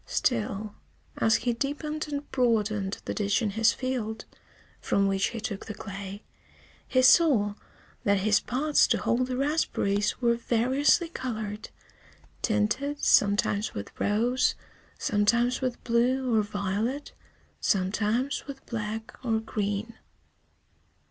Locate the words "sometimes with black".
17.59-19.15